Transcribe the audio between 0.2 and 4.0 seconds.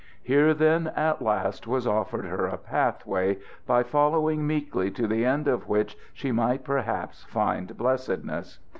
Here, then, at last, was offered her a path way by